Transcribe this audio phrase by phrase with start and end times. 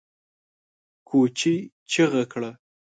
[1.07, 1.53] کوچي
[1.91, 2.51] چيغه کړه!